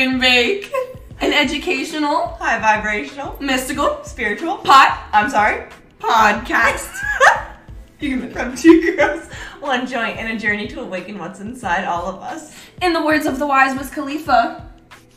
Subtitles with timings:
[0.00, 0.72] and bake.
[1.20, 4.56] An educational, High vibrational, mystical, spiritual.
[4.58, 5.66] pot I'm sorry.
[5.98, 6.88] podcast.
[8.00, 9.26] You can from two girls,
[9.60, 12.56] one joint, and a journey to awaken what's inside all of us.
[12.80, 14.69] In the words of the wise Wiz Khalifa.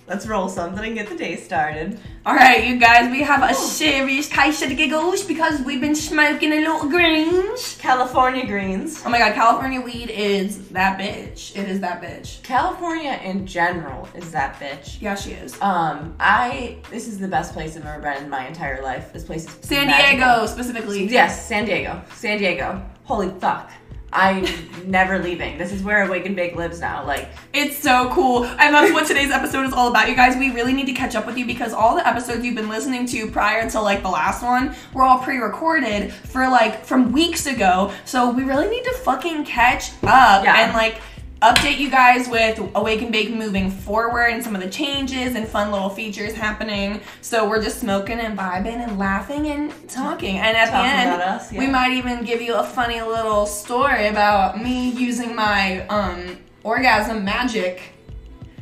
[0.05, 1.97] Let's roll something and get the day started.
[2.25, 6.51] All right, you guys, we have a serious case of giggles because we've been smoking
[6.51, 7.77] a little greens.
[7.79, 9.01] California greens.
[9.05, 11.55] Oh my god, California weed is that bitch.
[11.57, 12.43] It is that bitch.
[12.43, 15.01] California in general is that bitch.
[15.01, 15.59] Yeah, she is.
[15.61, 19.13] Um, I this is the best place I've ever been in my entire life.
[19.13, 20.17] This place is San magical.
[20.17, 21.05] Diego specifically.
[21.07, 22.01] Yes, San Diego.
[22.13, 22.83] San Diego.
[23.05, 23.71] Holy fuck.
[24.15, 24.45] I'm
[24.85, 25.57] never leaving.
[25.57, 27.05] This is where Awaken Bake lives now.
[27.05, 28.45] Like, It's so cool.
[28.45, 30.35] And that's what today's episode is all about, you guys.
[30.37, 33.05] We really need to catch up with you because all the episodes you've been listening
[33.07, 37.45] to prior to like the last one were all pre recorded for like from weeks
[37.47, 37.91] ago.
[38.05, 40.63] So we really need to fucking catch up Yeah.
[40.65, 41.01] and like
[41.43, 45.71] update you guys with Awaken Bake moving forward and some of the changes and fun
[45.71, 47.01] little features happening.
[47.19, 50.37] So we're just smoking and vibing and laughing and talking.
[50.37, 51.59] And at Talking the end, us, yeah.
[51.59, 57.25] we might even give you a funny little story about me using my um orgasm
[57.25, 57.92] magic.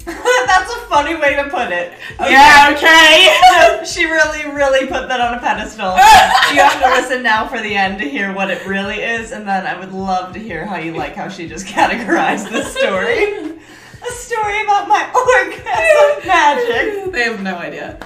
[0.45, 1.93] that's a funny way to put it.
[2.19, 3.85] Yeah, okay.
[3.85, 5.91] she really, really put that on a pedestal.
[6.53, 9.47] you have to listen now for the end to hear what it really is, and
[9.47, 13.57] then I would love to hear how you like how she just categorized the story.
[14.01, 17.11] A story about my orgasm magic.
[17.11, 17.99] they have no idea.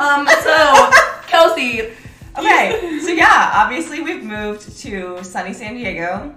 [0.00, 0.90] Um, so
[1.28, 1.92] Kelsey,
[2.38, 6.34] Okay, so yeah, obviously we've moved to sunny San Diego.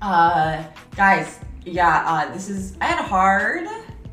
[0.00, 0.64] Uh,
[0.96, 3.68] guys, yeah, uh, this is I had a hard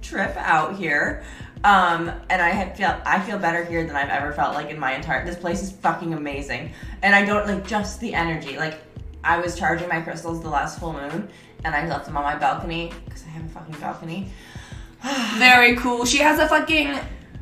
[0.06, 1.23] trip out here.
[1.64, 4.80] Um, and I had felt I feel better here than I've ever felt like in
[4.80, 6.72] my entire this place is fucking amazing.
[7.02, 8.58] And I don't like just the energy.
[8.58, 8.80] Like
[9.23, 11.28] I was charging my crystals the last full moon
[11.64, 14.32] and I left them on my balcony because I have a fucking balcony.
[15.38, 16.05] very cool.
[16.05, 16.99] She has a fucking.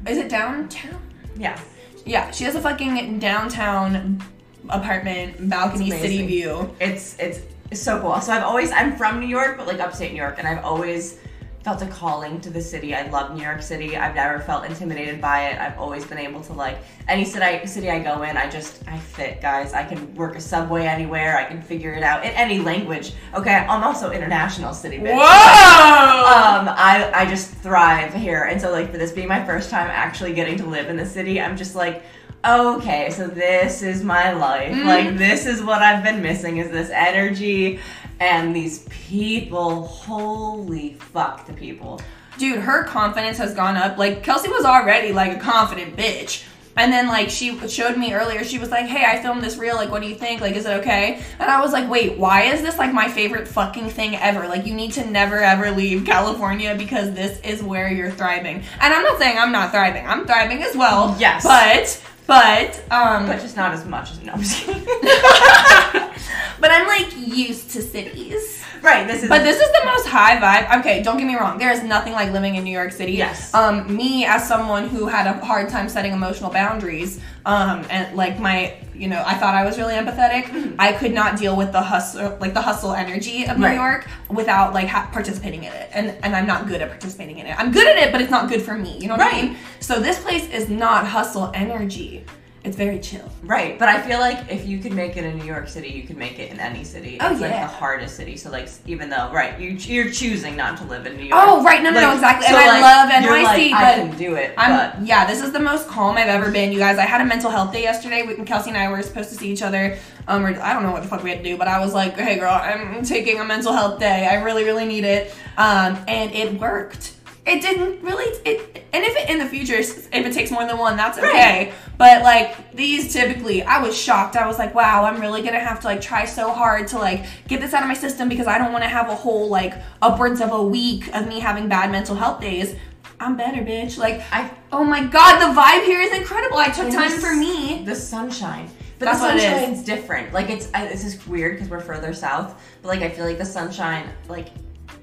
[0.07, 1.02] Is it downtown?
[1.38, 1.59] Yeah.
[2.06, 4.22] Yeah, she has a fucking downtown
[4.69, 6.73] apartment balcony city view.
[6.79, 7.41] It's it's
[7.72, 8.19] it's so cool.
[8.22, 11.19] So I've always I'm from New York, but like upstate New York, and I've always
[11.63, 12.94] felt a calling to the city.
[12.94, 13.96] I love New York City.
[13.96, 15.59] I've never felt intimidated by it.
[15.59, 18.85] I've always been able to like any city I, city I go in, I just
[18.88, 19.73] I fit, guys.
[19.73, 21.38] I can work a subway anywhere.
[21.38, 23.13] I can figure it out in any language.
[23.34, 25.16] Okay, I'm also international city bitch.
[25.16, 25.19] Whoa!
[25.19, 29.90] Um, I I just thrive here, and so like for this being my first time
[29.90, 32.03] actually getting to live in the city, I'm just like,
[32.46, 34.75] okay, so this is my life.
[34.75, 34.85] Mhm.
[34.85, 37.79] Like this is what I've been missing is this energy
[38.23, 39.84] and these people.
[39.88, 42.01] Holy fuck, the people.
[42.38, 43.97] dude, her confidence has gone up.
[43.97, 46.45] Like Kelsey was already like a confident bitch.
[46.75, 49.75] And then like she showed me earlier, she was like, "Hey, I filmed this reel.
[49.75, 50.41] Like, what do you think?
[50.41, 53.47] Like, is it okay?" And I was like, "Wait, why is this like my favorite
[53.47, 54.47] fucking thing ever?
[54.47, 58.91] Like, you need to never ever leave California because this is where you're thriving." And
[58.94, 60.07] I'm not saying I'm not thriving.
[60.07, 61.16] I'm thriving as well.
[61.19, 61.44] Yes.
[61.44, 64.84] But but um But just not as much as no, I'm just kidding.
[66.59, 68.63] but I'm like used to cities.
[68.81, 70.79] right, this is But this is the most high vibe.
[70.79, 71.57] Okay, don't get me wrong.
[71.57, 73.13] There is nothing like living in New York City.
[73.13, 73.53] Yes.
[73.53, 78.39] Um, me as someone who had a hard time setting emotional boundaries, um, and like
[78.39, 80.75] my, you know, I thought I was really empathetic.
[80.79, 83.75] I could not deal with the hustle, like the hustle energy of New Right.
[83.75, 85.90] York, without like ha- participating in it.
[85.94, 87.57] And and I'm not good at participating in it.
[87.59, 88.97] I'm good at it, but it's not good for me.
[89.00, 89.44] You know what I Right.
[89.51, 89.57] mean?
[89.79, 92.23] So this place is not hustle energy.
[92.63, 93.29] It's very chill.
[93.44, 96.03] Right, but I feel like if you could make it in New York City, you
[96.03, 97.18] could make it in any city.
[97.19, 97.68] Oh, it's like yeah.
[97.68, 98.38] the hardest city.
[98.38, 101.41] So like, even though right, you you're choosing not to live in New York.
[101.44, 101.84] Oh, right.
[101.84, 102.47] No, no, no, Like, exactly.
[102.47, 104.53] so, and I like, love you're NYC, like, but I can do it.
[104.57, 105.25] I'm but yeah.
[105.25, 106.97] This is the most calm I've ever been, you guys.
[106.97, 108.25] I had a mental health day yesterday.
[108.25, 109.97] We, Kelsey and I were supposed to see each other.
[110.29, 111.94] Um, or, I don't know what the fuck we had to do, but I was
[111.94, 114.25] like, "Hey, girl, I'm taking a mental health day.
[114.25, 117.13] I really, really need it." Um, and it worked.
[117.45, 118.25] It didn't really.
[118.45, 121.73] It and if it, in the future, if it takes more than one, that's okay.
[121.97, 124.35] But like these, typically, I was shocked.
[124.37, 127.25] I was like, "Wow, I'm really gonna have to like try so hard to like
[127.47, 129.73] get this out of my system because I don't want to have a whole like
[130.01, 132.75] upwards of a week of me having bad mental health days."
[133.19, 133.97] I'm better, bitch.
[133.97, 136.57] Like, I oh my god, the vibe here is incredible.
[136.57, 137.84] I took time for me.
[137.85, 138.69] the sunshine.
[138.99, 139.43] But That's the it is.
[139.43, 140.34] sunshine's different.
[140.34, 143.37] Like it's I, this is weird because we're further south, but like I feel like
[143.37, 144.49] the sunshine like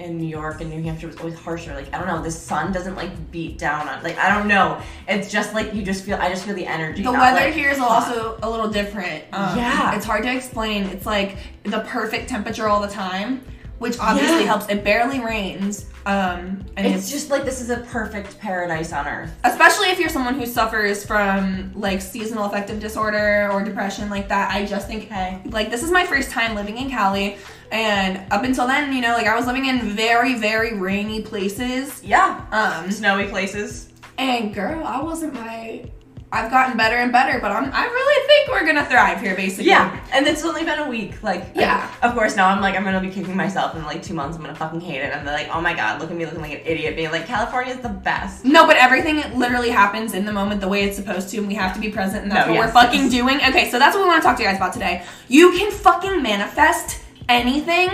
[0.00, 1.74] in New York and New Hampshire was always harsher.
[1.74, 4.02] Like I don't know, the sun doesn't like beat down on.
[4.02, 4.80] Like I don't know.
[5.06, 6.16] It's just like you just feel.
[6.16, 7.02] I just feel the energy.
[7.02, 9.24] The weather like, here is also a little different.
[9.32, 9.94] Um, Yeah.
[9.94, 10.84] It's hard to explain.
[10.84, 13.42] It's like the perfect temperature all the time,
[13.78, 14.46] which obviously Yeah.
[14.46, 14.68] helps.
[14.68, 15.86] It barely rains.
[16.06, 19.30] Um, and It's just like this is a perfect paradise on earth.
[19.44, 24.50] especially if you're someone who suffers from like seasonal affective disorder or depression like that
[24.50, 27.36] i just think hey like this is my first time living in cali
[27.70, 32.02] and up until then you know like i was living in very very rainy places
[32.02, 32.44] Yeah.
[32.52, 33.88] um Snowy places.
[34.18, 35.84] and girl i wasn't my
[36.32, 39.66] i've gotten better and better but i'm i really think we're gonna thrive here basically
[39.66, 41.22] Yeah, and it's only been a week.
[41.22, 41.88] Like, Yeah.
[42.02, 44.36] Of course, now I'm like, I'm gonna be kicking myself in like two months.
[44.36, 45.12] I'm gonna fucking hate it.
[45.12, 47.26] And they're like, oh my god, look at me looking like an idiot, being like,
[47.26, 48.44] California is the best.
[48.44, 51.54] No, but everything literally happens in the moment the way it's supposed to, and we
[51.54, 53.10] have to be present, and that's No, what yes, we're fucking yes.
[53.12, 53.36] doing.
[53.48, 55.04] Okay, so that's what we want to talk to you guys about today.
[55.28, 57.00] You can fucking manifest
[57.30, 57.90] anything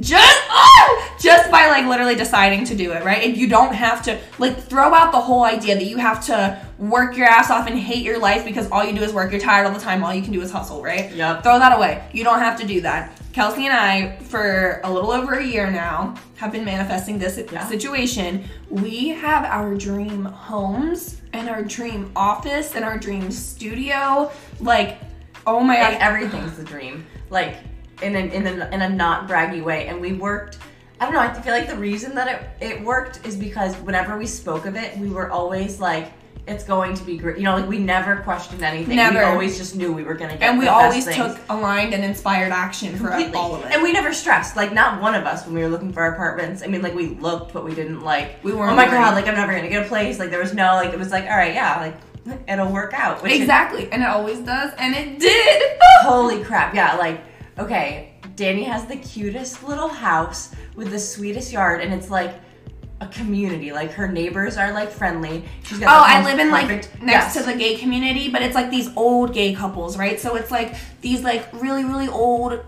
[0.00, 3.22] just oh, just by like literally deciding to do it, right?
[3.24, 6.60] And you don't have to like throw out the whole idea that you have to
[6.78, 9.30] work your ass off and hate your life because all you do is work.
[9.30, 10.04] You're tired all the time.
[10.04, 11.10] All you can do is hustle, right?
[11.12, 11.42] Yep.
[11.42, 12.06] Throw that away.
[12.12, 13.18] You don't have to do that.
[13.32, 17.66] Kelsey and I, for a little over a year now, have been manifesting this Yeah.
[17.66, 18.44] situation.
[18.68, 24.30] We have our dream homes and our dream office and our dream studio.
[24.60, 24.98] Like,
[25.46, 27.06] oh my Like god, everything's a dream.
[27.30, 27.56] Like
[28.02, 29.86] in a, in a, in a not braggy way.
[29.88, 30.58] And we worked.
[31.00, 31.20] I don't know.
[31.20, 32.26] I feel like the reason that
[32.60, 36.10] it it worked is because whenever we spoke of it, we were always like,
[36.46, 38.96] "It's going to be great." You know, like we never questioned anything.
[38.96, 39.18] Never.
[39.18, 40.48] We always just knew we were gonna get.
[40.48, 43.34] and we always took aligned and inspired action for Completely.
[43.34, 43.72] all of it.
[43.72, 44.56] And we never stressed.
[44.56, 46.62] Like not one of us when we were looking for apartments.
[46.62, 48.42] I mean, like we looked, but we didn't like.
[48.42, 48.92] We weren't Oh my worried.
[48.92, 49.14] god!
[49.14, 50.18] Like I'm never gonna get a place.
[50.18, 50.94] Like there was no like.
[50.94, 51.96] It was like all right, yeah, like
[52.48, 53.22] it'll work out.
[53.22, 55.62] Which it- exactly, and it always does, and it did.
[56.00, 56.74] holy crap!
[56.74, 57.20] Yeah, like
[57.58, 62.34] okay, Dani has the cutest little house with the sweetest yard, and it's like
[63.00, 63.72] a community.
[63.72, 65.44] Like her neighbors are like friendly.
[65.64, 66.68] She's got Oh, I live in like
[67.02, 67.34] next yes.
[67.34, 70.18] to the gay community, but it's like these old gay couples, right?
[70.18, 72.60] So it's like these like really really old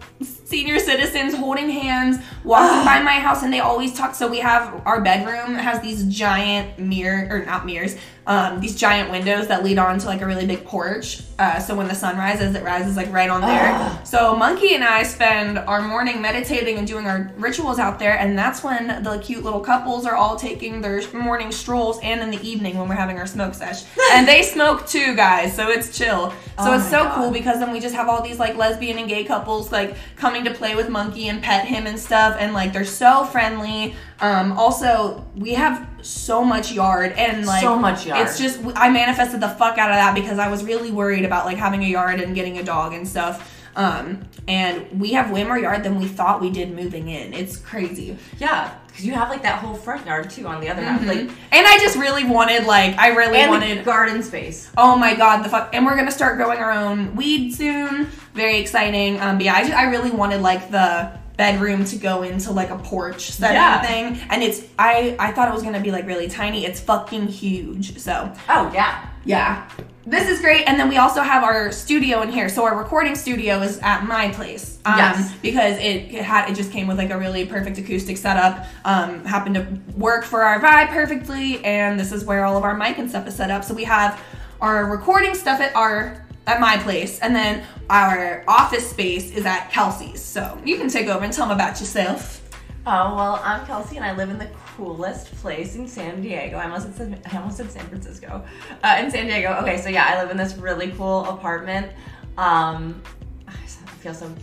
[0.49, 4.15] senior citizens holding hands, walking by my house, and they always talk.
[4.15, 7.97] So we have our bedroom has these giant mirror or not mirrors,
[8.27, 11.23] um, these giant windows that lead on to like a really big porch.
[11.39, 13.71] Uh, so when the sun rises, it rises like right on there.
[13.75, 14.00] Ah.
[14.05, 18.37] So Monkey and I spend our morning meditating and doing our rituals out there, and
[18.37, 22.41] that's when the cute little couples are all taking their morning strolls, and in the
[22.47, 23.85] evening when we're having our smoke sesh.
[24.12, 26.31] and they smoke too, guys, so it's chill.
[26.31, 27.15] So Oh it's so God.
[27.17, 30.38] cool because then we just have all these like lesbian and gay couples like coming
[30.44, 33.94] to play with Monkey and pet him and stuff, and like they're so friendly.
[34.20, 38.26] Um, also, we have so much yard and like So much yard.
[38.26, 41.44] It's just I manifested the fuck out of that because I was really worried about
[41.46, 43.55] like having a yard and getting a dog and stuff.
[43.76, 47.32] Um, and we have way more yard than we thought we did moving in.
[47.32, 48.17] It's crazy.
[48.38, 51.19] yeah, because you have like that whole front yard too on the other half, like
[51.19, 54.69] and I just really wanted like I really wanted garden space.
[54.76, 55.73] Oh my god, the fuck!
[55.75, 58.08] And we're gonna start growing our own weed soon.
[58.38, 59.20] Very exciting.
[59.20, 62.70] Um, but yeah, I just I really wanted like the bedroom to go into like
[62.70, 63.82] a porch setting Yeah.
[63.82, 66.64] thing, and it's I I thought it was gonna be like really tiny.
[66.64, 67.99] It's fucking huge.
[67.99, 69.06] So Oh yeah.
[69.25, 69.69] yeah.
[70.06, 72.49] This is great, and then we also have our studio in here.
[72.49, 75.35] So our recording studio is at my place, um, Yes.
[75.43, 78.64] because it, it had it just came with like a really perfect acoustic setup.
[78.87, 79.67] Um, happened to
[79.99, 83.26] work for our vibe perfectly, and this is where all of our mic and stuff
[83.29, 83.64] is set up.
[83.64, 84.19] So we have
[84.62, 89.71] our recording stuff at our at my place, and then our office space is at
[89.71, 90.23] Kelsey's.
[90.23, 92.43] So you can take over and tell them about yourself.
[92.87, 96.56] Oh well, I'm Kelsey and I live in the coolest place in San Diego.
[96.56, 98.45] I almost said I almost said San Francisco.
[98.83, 99.59] Uh, in San Diego.
[99.61, 101.93] Okay, so yeah, I live in this really cool apartment.
[102.38, 103.02] Um,
[103.47, 103.52] I
[104.00, 104.35] feel so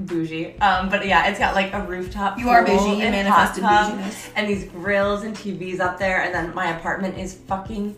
[0.00, 0.58] bougie.
[0.58, 2.38] Um, but yeah, it's got like a rooftop.
[2.38, 3.04] You are pool bougie.
[3.04, 4.30] You manifested bouginess.
[4.34, 7.96] And these grills and TVs up there, and then my apartment is fucking.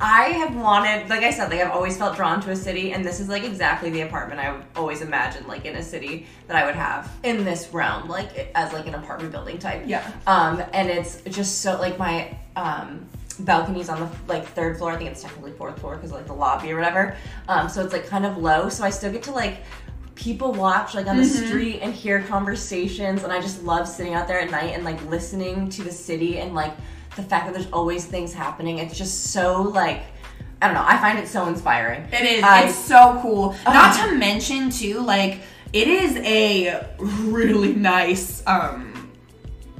[0.00, 3.04] I have wanted, like I said, like I've always felt drawn to a city, and
[3.04, 6.56] this is like exactly the apartment I would always imagined, like in a city that
[6.56, 9.82] I would have in this realm, like as like an apartment building type.
[9.86, 10.08] Yeah.
[10.26, 13.06] Um, and it's just so like my um
[13.40, 14.92] balconies on the like third floor.
[14.92, 17.16] I think it's technically fourth floor because like the lobby or whatever.
[17.48, 19.58] Um, so it's like kind of low, so I still get to like
[20.14, 24.26] people watch like on the street and hear conversations and I just love sitting out
[24.26, 26.74] there at night and like listening to the city and like
[27.16, 28.78] the fact that there's always things happening.
[28.78, 30.02] It's just so like
[30.60, 30.84] I don't know.
[30.86, 32.02] I find it so inspiring.
[32.12, 32.42] It is.
[32.44, 33.54] I- it's so cool.
[33.64, 35.40] Not to mention too, like
[35.72, 38.94] it is a really nice um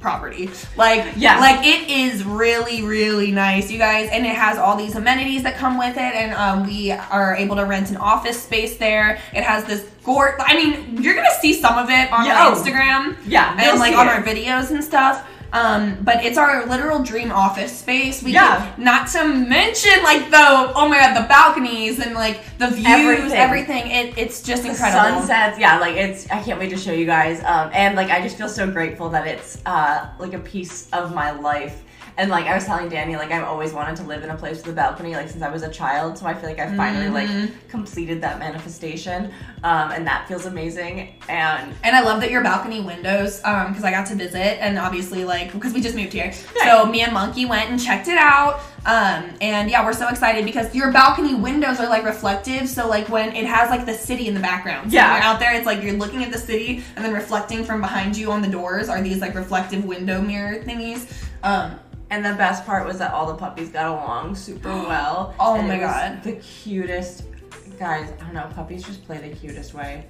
[0.01, 0.49] property.
[0.77, 4.95] Like yeah, like it is really really nice, you guys, and it has all these
[4.95, 6.15] amenities that come with it.
[6.15, 9.19] And um, we are able to rent an office space there.
[9.35, 10.37] It has this gore.
[10.41, 12.55] I mean, you're gonna see some of it on Yeah, our.
[12.55, 14.11] Instagram Yeah, and like on it.
[14.11, 15.29] our videos and stuff.
[15.53, 18.23] Um, but it's our literal dream office space.
[18.23, 18.67] We Yeah.
[18.75, 22.87] could- not to mention like the oh my god the balconies and like the views,
[22.87, 23.33] Everything.
[23.33, 23.91] everything.
[23.91, 25.21] It, it's just The incredible.
[25.21, 26.31] sunsets, yeah, like it's.
[26.31, 27.43] I can't wait to show you guys.
[27.45, 31.15] Um, and like I just feel so grateful that it's uh like a piece of
[31.15, 31.83] my life.
[32.19, 34.57] And like I was telling Dani, like I've always wanted to live in a place
[34.59, 36.19] with a balcony, like since I was a child.
[36.19, 37.15] So I feel like I finally Mm-hmm.
[37.47, 39.33] like completed that manifestation,
[39.63, 41.15] um, and that feels amazing.
[41.29, 44.79] And And I love that your balcony windows, um, because I got to visit and
[44.79, 46.27] obviously like because we just moved here.
[46.27, 46.65] Right.
[46.65, 48.61] So me and Monkey went and checked it out.
[48.85, 52.69] Um, and yeah, we're so excited because your balcony windows are like reflective.
[52.69, 54.91] So like when it has like the city in the background.
[54.91, 55.13] So Yeah.
[55.13, 57.81] when you're out there, it's like you're looking at the city and then reflecting from
[57.81, 61.13] behind you on the doors are these like reflective window mirror thingies.
[61.45, 61.79] Um,
[62.11, 65.35] And the best part was that all the puppies got along super well.
[65.39, 66.23] Oh my God.
[66.23, 67.25] The cutest
[67.79, 70.07] guys, I don't know, puppies just play the cutest way.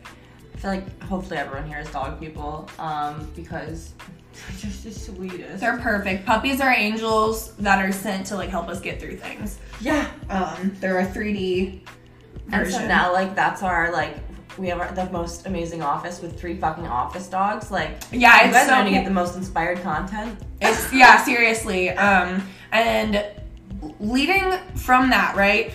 [0.55, 3.93] I feel like hopefully everyone here is dog people, um, because
[4.33, 5.61] they're just the sweetest.
[5.61, 6.25] they're perfect.
[6.27, 9.59] Puppies are angels that are sent to like help us get through things.
[9.81, 10.11] yeah.
[10.31, 11.81] Um, they're a 3D
[12.53, 14.17] And so now like that's our like
[14.59, 17.71] we have our, the most amazing office with three fucking office dogs.
[17.71, 20.39] Like yeah, you it's guys so are gonna get the most inspired content.
[20.61, 21.91] It's yeah, seriously.
[21.91, 23.25] Um, and
[24.01, 25.73] leading from that, right?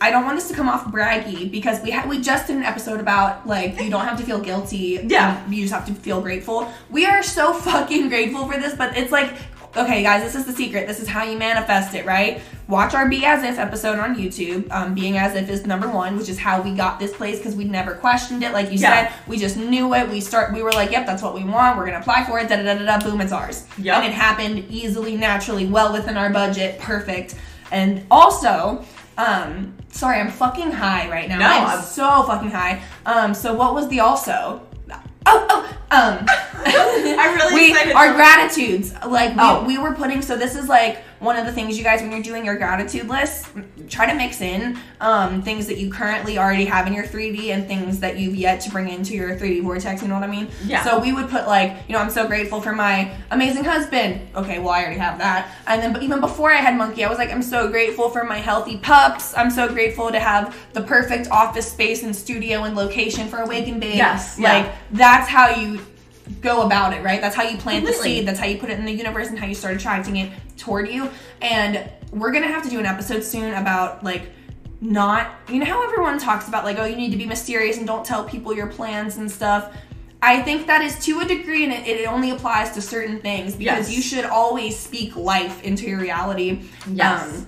[0.00, 2.62] I don't want this to come off braggy because we had we just did an
[2.62, 5.00] episode about like you don't have to feel guilty.
[5.02, 5.44] Yeah.
[5.48, 6.70] you just have to feel grateful.
[6.88, 9.34] We are so fucking grateful for this, but it's like
[9.76, 10.86] okay, guys, this is the secret.
[10.86, 12.40] This is how you manifest it, right?
[12.68, 14.70] Watch our Be As If episode on YouTube.
[14.70, 17.54] Um, Being As If is number one, which is how we got this place because
[17.56, 18.52] we never questioned it.
[18.52, 19.08] Like you Yeah.
[19.08, 20.08] said, we just knew it.
[20.08, 20.52] We start.
[20.52, 21.76] We were like, yep, that's what we want.
[21.76, 22.48] We're gonna apply for it.
[22.48, 22.98] Da da da da.
[22.98, 23.64] da boom, it's ours.
[23.78, 23.96] Yep.
[23.96, 27.34] And it happened easily, naturally, well within our budget, perfect.
[27.70, 28.84] And also,
[29.16, 31.38] um, sorry, I'm fucking high right now.
[31.38, 32.80] No, I'm, I'm- so fucking high.
[33.06, 34.62] Um, so what was the also?
[35.30, 36.26] Oh, oh, um,
[36.66, 39.64] I'm really we, excited Our gratitudes, like we, Oh.
[39.66, 40.22] we were putting.
[40.22, 43.08] So this is like one of the things you guys, when you're doing your gratitude
[43.08, 43.48] list,
[43.88, 47.66] try to mix in um, things that you currently already have in your 3D and
[47.66, 50.02] things that you've yet to bring into your 3D vortex.
[50.02, 50.48] You know what I mean?
[50.64, 50.84] Yeah.
[50.84, 54.28] So we would put like, you know, I'm so grateful for my amazing husband.
[54.34, 55.52] Okay, well I already have that.
[55.66, 58.24] And then, but even before I had Monkey, I was like, I'm so grateful for
[58.24, 59.36] my healthy pups.
[59.36, 63.80] I'm so grateful to have the perfect office space and studio and location for Awaken
[63.80, 63.96] Bake.
[63.96, 64.52] Yes, yeah.
[64.52, 65.80] Like that's how you
[66.40, 67.20] go about it, right?
[67.20, 68.26] That's how you plant the seed.
[68.26, 70.88] That's how you put it in the universe and how you start attracting it toward
[70.88, 71.10] you.
[71.40, 74.30] And we're gonna have to do an episode soon about like
[74.80, 77.86] not you know how everyone talks about like oh you need to be mysterious and
[77.86, 79.74] don't tell people your plans and stuff.
[80.20, 83.54] I think that is to a degree, and it, it only applies to certain things
[83.54, 83.96] because Yes.
[83.96, 86.62] you should always speak life into your reality.
[86.92, 87.22] Yes.
[87.38, 87.46] Um,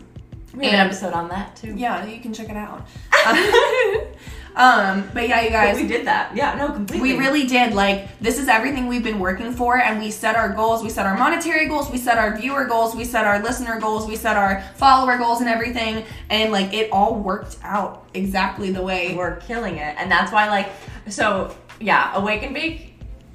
[0.54, 1.74] we have an episode on that too.
[1.76, 2.86] yeah, you can check it out.
[4.60, 6.36] um, but yeah, you guys, But we did that.
[6.36, 7.12] Yeah, no, completely.
[7.12, 7.72] we really did.
[7.72, 10.82] Like, this is everything we've been working for, and we set our goals.
[10.82, 14.06] We set our monetary goals, we set our viewer goals, we set our listener goals,
[14.06, 16.04] we set our follower goals, and everything.
[16.28, 19.14] And, like, it all worked out exactly the way.
[19.16, 20.68] we're killing it and that's why like
[21.08, 22.89] so yeah Awaken Bake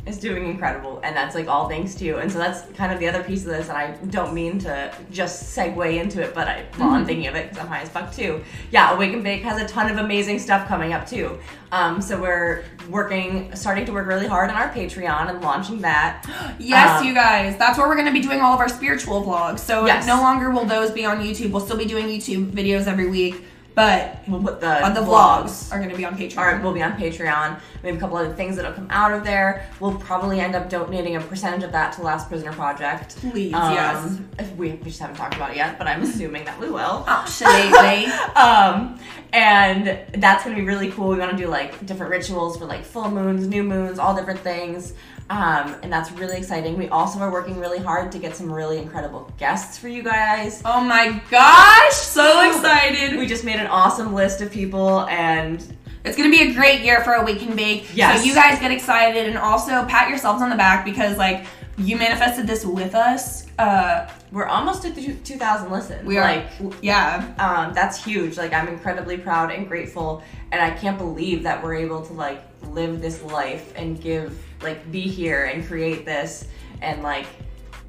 [0.05, 2.99] is doing incredible and that's like all thanks to you and so that's kind of
[2.99, 6.47] the other piece of this and i don't mean to just segue into it but
[6.47, 9.41] i well i'm thinking of it because i'm high as fuck too yeah Awaken Bake
[9.41, 11.39] has a ton of amazing stuff coming up too
[11.71, 16.23] um, so we're working starting to work really hard on our patreon and launching that
[16.59, 17.57] Yes, Um, you guys.
[17.57, 19.59] That's where we're going to be doing all of our spiritual vlogs.
[19.59, 20.07] So, Yes.
[20.07, 21.51] no longer will those be on YouTube.
[21.51, 23.43] We'll still be doing YouTube videos every week,
[23.75, 26.37] but we'll put the, uh, the vlogs are going to be on Patreon.
[26.37, 27.59] are will be on Patreon.
[27.83, 29.69] We have a couple other things that'll come out of there.
[29.79, 33.17] We'll probably end up donating a percentage of that to Last Prisoner Project.
[33.17, 34.17] Please, Um, yes.
[34.39, 37.03] if We, we just haven't talked about it yet, but I'm assuming that we will.
[37.07, 37.47] Oh, shit,
[38.37, 38.97] um,
[39.33, 41.09] and that's gonna be really cool.
[41.09, 44.39] We want to do like different rituals for like full moons, new moons, all different
[44.39, 44.93] things.
[45.29, 46.77] Um, and that's really exciting.
[46.77, 50.61] We also are working really hard to get some really incredible guests for you guys.
[50.65, 53.17] Oh my gosh, so excited.
[53.17, 55.65] We just made an awesome list of people, and
[56.03, 57.87] It's gonna be a great year for Awaken Bake.
[57.95, 58.19] Yes.
[58.19, 61.97] So you guys get excited and also pat yourselves on the back because like you
[61.97, 63.47] manifested this with us.
[63.57, 66.05] Uh, we're almost at the 2,000 listens.
[66.05, 66.47] we are like,
[66.81, 67.33] yeah.
[67.39, 68.37] um, that's huge.
[68.37, 72.43] Like I'm incredibly proud and grateful, and I can't believe that we're able to like
[72.69, 76.47] live this life and give, like, be here and create this,
[76.81, 77.27] and like,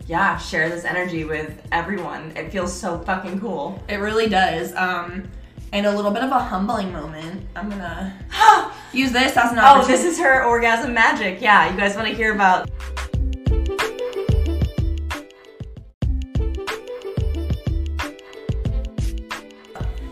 [0.07, 2.33] yeah, share this energy with everyone.
[2.37, 3.83] It feels so fucking cool.
[3.89, 4.75] It really does.
[4.75, 5.29] Um,
[5.73, 7.45] and a little bit of a humbling moment.
[7.57, 8.15] I'm gonna
[8.93, 11.41] use this as an Oh, this is her orgasm magic.
[11.41, 12.71] Yeah, you guys want to hear about?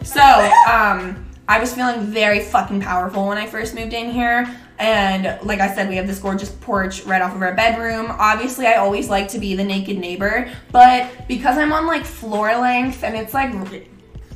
[0.02, 0.22] So,
[0.70, 4.48] um, I was feeling very fucking powerful when I first moved in here.
[4.78, 8.06] And like I said, we have this gorgeous porch right off of our bedroom.
[8.10, 12.56] Obviously, I always like to be the naked neighbor, but because I'm on like floor
[12.56, 13.52] length and it's like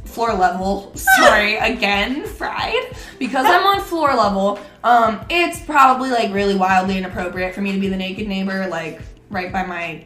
[0.05, 2.97] floor level, sorry, again, fried.
[3.19, 7.79] Because I'm on floor level, um, it's probably like really wildly inappropriate for me to
[7.79, 10.05] be the naked neighbor, like right by my.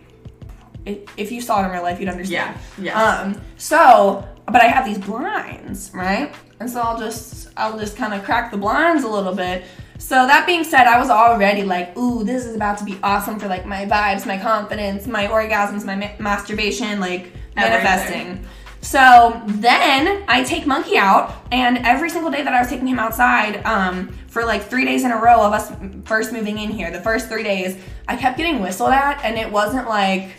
[0.84, 2.58] If you saw it in real life, you'd understand.
[2.76, 2.84] Yeah.
[2.84, 2.96] Yes.
[2.96, 6.34] Um, so, but I have these blinds, right?
[6.58, 9.64] And so I'll just, I'll just kind of crack the blinds a little bit.
[10.02, 13.38] So that being said, I was already like, ooh, this is about to be awesome
[13.38, 18.44] for like my vibes, my confidence, my orgasms, my ma- masturbation, like manifesting.
[18.80, 22.98] So then I take Monkey out, and every single day that I was taking him
[22.98, 25.72] outside, um, for like three days in a row of us
[26.04, 29.50] first moving in here, the first three days, I kept getting whistled at, and it
[29.50, 30.34] wasn't like,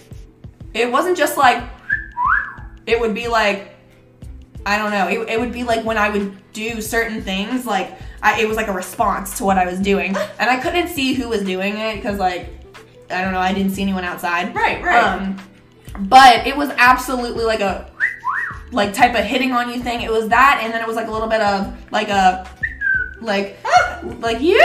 [0.73, 1.63] it wasn't just like,
[2.85, 3.73] it would be like,
[4.65, 7.97] I don't know, it, it would be like when I would do certain things, like,
[8.23, 11.13] I, it was like a response to what I was doing, and I couldn't see
[11.13, 12.49] who was doing it because, like,
[13.11, 14.55] I don't know, I didn't see anyone outside.
[14.55, 15.03] Right, right.
[15.03, 15.37] Um,
[16.07, 17.91] but it was absolutely like a
[18.71, 20.01] like type of hitting on you thing.
[20.01, 22.49] It was that, and then it was like a little bit of like a
[23.23, 23.57] like
[24.19, 24.59] like you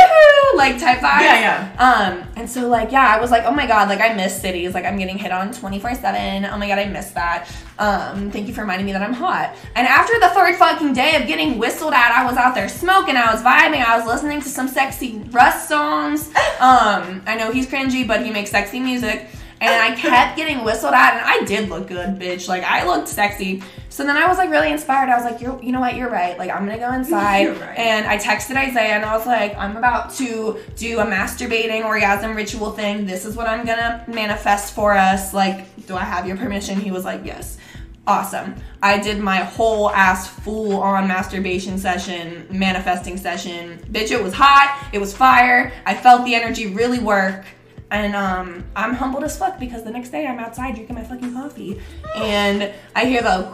[0.56, 1.20] like type vibe.
[1.20, 1.76] Yeah, yeah.
[1.78, 4.74] Um, and so like yeah, I was like, oh my god, like I miss cities.
[4.74, 6.44] Like I'm getting hit on 24 seven.
[6.44, 7.48] Oh my god, I miss that.
[7.78, 9.54] Um, thank you for reminding me that I'm hot.
[9.74, 13.16] And after the third fucking day of getting whistled at, I was out there smoking.
[13.16, 13.84] I was vibing.
[13.84, 16.32] I was listening to some sexy Russ songs.
[16.58, 19.28] Um, I know he's cringy, but he makes sexy music.
[19.60, 22.48] And I kept getting whistled at, and I did look good, bitch.
[22.48, 23.62] Like I looked sexy.
[23.90, 25.08] So then I was like really inspired.
[25.08, 25.96] I was like, you're, you know what?
[25.96, 26.38] You're right.
[26.38, 27.48] Like I'm gonna go inside.
[27.48, 27.78] Right.
[27.78, 32.36] And I texted Isaiah, and I was like, I'm about to do a masturbating orgasm
[32.36, 33.06] ritual thing.
[33.06, 35.34] This is what I'm gonna manifest for us.
[35.34, 36.78] Like, do I have your permission?
[36.78, 37.58] He was like, yes.
[38.06, 38.54] Awesome.
[38.82, 43.78] I did my whole ass full on masturbation session, manifesting session.
[43.90, 44.88] Bitch, it was hot.
[44.94, 45.72] It was fire.
[45.84, 47.44] I felt the energy really work.
[47.90, 51.32] And um, I'm humbled as fuck because the next day I'm outside drinking my fucking
[51.32, 51.80] coffee,
[52.16, 53.50] and I hear the,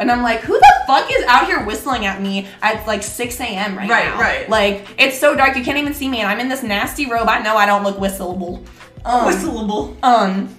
[0.00, 3.40] and I'm like, who the fuck is out here whistling at me at like 6
[3.40, 3.76] a.m.
[3.76, 4.20] right, Right, now?
[4.20, 4.40] right.
[4.40, 4.50] right.
[4.50, 7.28] Like it's so dark you can't even see me, and I'm in this nasty robe.
[7.28, 8.66] I know I don't look whistleable.
[9.04, 9.96] Um, Whistleable.
[10.02, 10.54] um,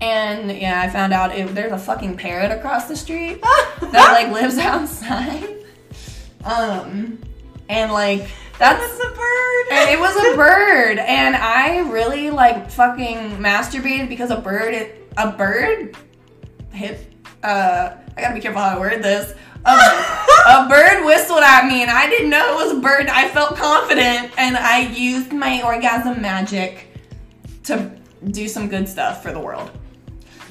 [0.00, 3.40] and yeah, I found out it, there's a fucking parrot across the street
[3.80, 5.64] that like lives outside.
[6.44, 7.18] Um,
[7.68, 9.64] and like that's That's a bird.
[9.72, 15.32] and it was a bird, and I really like fucking masturbated because a bird, a
[15.32, 15.94] bird,
[16.72, 17.12] hit.
[17.42, 19.34] Uh, I gotta be careful how I word this.
[19.64, 23.08] A, a bird whistled at me, and I didn't know it was a bird.
[23.08, 26.88] I felt confident, and I used my orgasm magic
[27.64, 27.90] to
[28.30, 29.70] do some good stuff for the world.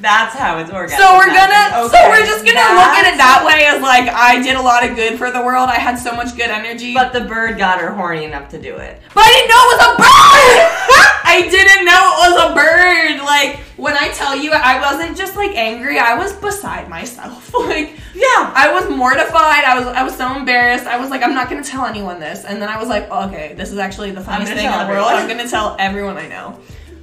[0.02, 1.02] That's how it's organized.
[1.02, 4.42] So we're gonna, so we're just gonna look at it that way as like I
[4.44, 5.70] did a lot of good for the world.
[5.70, 8.76] I had so much good energy, But the bird got her horny enough to do
[8.76, 9.02] it.
[9.14, 11.12] But I didn't know it was a bird!
[11.28, 13.26] I didn't know it was a bird!
[13.26, 17.52] Like, when I tell you I wasn't just like angry, I was beside myself.
[17.66, 18.54] Like, Yeah.
[18.56, 19.64] I was mortified.
[19.66, 20.86] I was I was so embarrassed.
[20.86, 22.46] I was like, I'm not gonna tell anyone this.
[22.46, 24.88] And then I was like, oh, okay, this is actually the funniest thing in the
[24.94, 25.08] world.
[25.08, 26.60] I'm gonna tell everyone I know.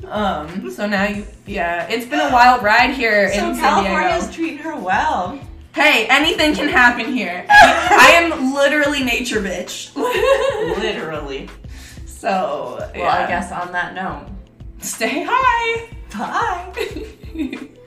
[0.09, 4.25] Um, so now you yeah, it's been a wild ride here So in San California's
[4.25, 4.35] Diego.
[4.37, 5.39] treating her well.
[5.75, 7.47] Hey, anything can happen here.
[7.51, 9.95] I am literally nature bitch.
[10.79, 11.49] Literally.
[12.23, 13.25] So Well, yeah.
[13.25, 14.27] I guess on that note,
[14.79, 15.89] Stay high.
[16.17, 17.69] bye.